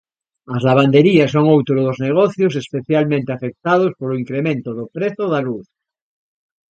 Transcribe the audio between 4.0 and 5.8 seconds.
incremento do prezo da luz.